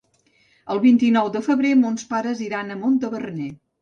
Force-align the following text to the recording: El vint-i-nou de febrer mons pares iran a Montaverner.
El 0.75 0.79
vint-i-nou 0.85 1.29
de 1.37 1.43
febrer 1.49 1.73
mons 1.83 2.07
pares 2.15 2.45
iran 2.47 2.77
a 2.77 2.79
Montaverner. 2.85 3.51